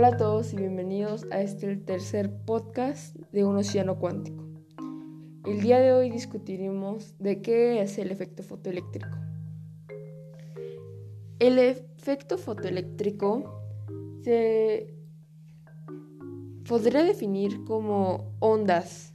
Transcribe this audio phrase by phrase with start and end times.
[0.00, 4.42] Hola a todos y bienvenidos a este tercer podcast de un océano cuántico.
[5.44, 9.18] El día de hoy discutiremos de qué es el efecto fotoeléctrico.
[11.38, 13.60] El efecto fotoeléctrico
[14.22, 14.94] se
[16.66, 19.12] podría definir como ondas,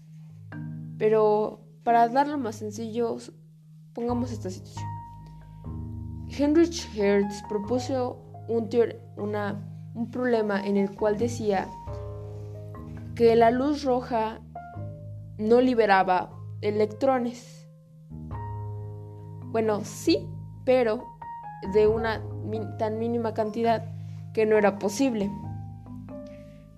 [0.99, 3.17] pero para darlo más sencillo,
[3.93, 4.86] pongamos esta situación.
[6.29, 8.70] Heinrich Hertz propuso un,
[9.18, 11.67] una un problema en el cual decía
[13.15, 14.41] que la luz roja
[15.37, 16.31] no liberaba
[16.61, 17.68] electrones.
[19.51, 20.27] Bueno, sí,
[20.65, 21.05] pero
[21.73, 22.21] de una
[22.77, 23.85] tan mínima cantidad
[24.33, 25.31] que no era posible.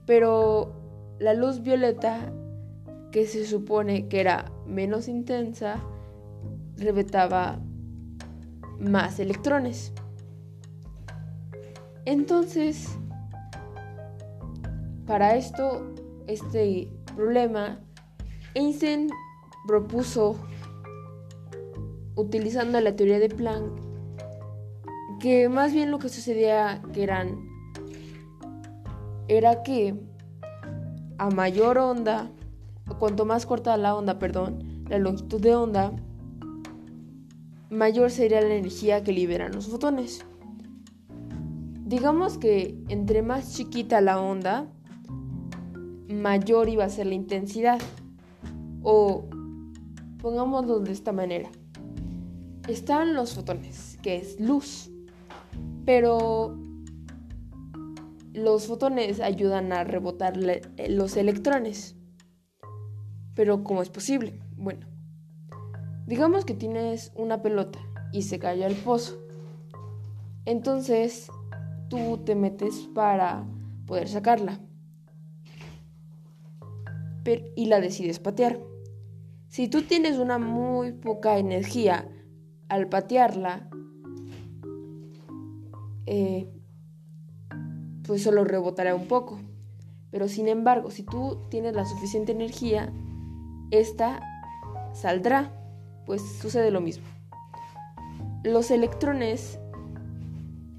[0.06, 0.74] Pero
[1.20, 2.32] la luz violeta,
[3.12, 5.78] que se supone que era menos intensa,
[6.78, 7.60] rebetaba
[8.80, 9.92] más electrones.
[12.06, 12.98] Entonces,
[15.08, 15.82] para esto,
[16.28, 17.80] este problema,
[18.54, 19.10] Einstein
[19.66, 20.36] propuso,
[22.16, 23.72] utilizando la teoría de Planck,
[25.20, 27.04] que más bien lo que sucedía que
[29.28, 29.96] era que
[31.18, 32.30] a mayor onda,
[33.00, 35.94] cuanto más corta la onda, perdón, la longitud de onda,
[37.70, 40.26] mayor sería la energía que liberan los fotones.
[41.86, 44.68] Digamos que entre más chiquita la onda,
[46.10, 47.80] mayor iba a ser la intensidad.
[48.84, 49.26] O
[50.22, 51.50] pongámoslo de esta manera.
[52.68, 54.90] Están los fotones, que es luz.
[55.86, 56.58] Pero
[58.34, 60.38] los fotones ayudan a rebotar
[60.90, 61.96] los electrones.
[63.36, 64.40] Pero ¿cómo es posible?
[64.56, 64.88] Bueno,
[66.06, 67.80] digamos que tienes una pelota
[68.12, 69.18] y se cae al pozo.
[70.46, 71.30] Entonces
[71.90, 73.46] tú te metes para
[73.86, 74.60] poder sacarla
[77.56, 78.60] y la decides patear.
[79.48, 82.10] Si tú tienes una muy poca energía
[82.70, 83.70] al patearla,
[86.06, 86.50] eh,
[88.04, 89.40] pues solo rebotará un poco.
[90.12, 92.94] Pero sin embargo, si tú tienes la suficiente energía,
[93.72, 94.22] esta
[94.94, 95.54] saldrá.
[96.06, 97.06] Pues sucede lo mismo.
[98.44, 99.60] Los electrones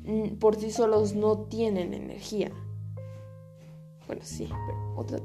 [0.05, 2.51] mm, por sí solos no tienen energía.
[4.07, 5.19] Bueno, sí, pero otra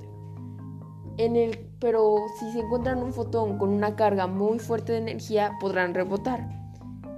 [1.17, 5.53] tema el, pero si se encuentran un fotón con una carga muy fuerte de energía,
[5.59, 6.49] podrán rebotar.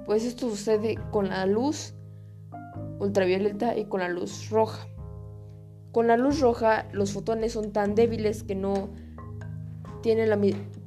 [0.05, 1.93] Pues esto sucede con la luz
[2.99, 4.87] ultravioleta y con la luz roja.
[5.91, 8.89] Con la luz roja, los fotones son tan débiles que no
[10.01, 10.39] tienen la,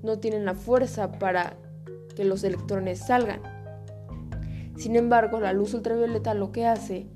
[0.03, 1.57] no tienen la fuerza para
[2.15, 3.41] que los electrones salgan.
[4.77, 7.09] Sin embargo, la luz ultravioleta lo que hace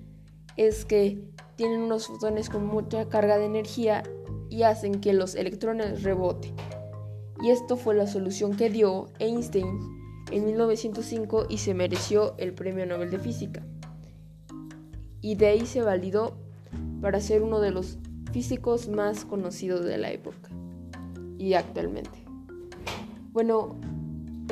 [0.56, 1.22] es que
[1.56, 4.02] tienen unos fotones con mucha carga de energía
[4.52, 6.52] y hacen que los electrones reboten.
[7.42, 9.66] Y esto fue la solución que dio Einstein
[10.30, 13.62] en 1905 y se mereció el Premio Nobel de Física.
[15.22, 16.34] Y de ahí se validó
[17.00, 17.96] para ser uno de los
[18.30, 20.50] físicos más conocidos de la época
[21.38, 22.22] y actualmente.
[23.32, 23.76] Bueno,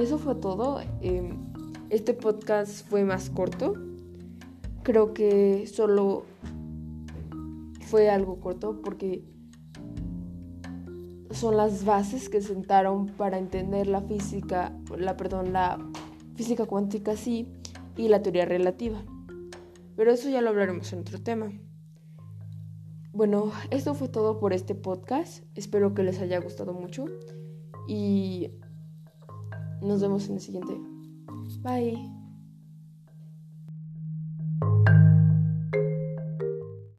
[0.00, 0.81] eso fue todo.
[1.03, 1.37] Em,
[1.91, 3.75] este podcast fue más corto.
[4.83, 6.25] Creo que solo
[7.83, 9.22] fue algo corto porque
[11.30, 15.78] son las bases que sentaron para entender la física, la perdón, la
[16.34, 17.48] física cuántica sí
[17.96, 19.02] y la teoría relativa.
[19.96, 21.52] Pero eso ya lo hablaremos en otro tema.
[23.12, 25.44] Bueno, esto fue todo por este podcast.
[25.54, 27.04] Espero que les haya gustado mucho
[27.88, 28.50] y
[29.82, 30.80] nos vemos en el siguiente.
[31.62, 32.19] Bye.